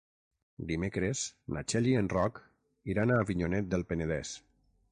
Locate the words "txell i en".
1.73-2.09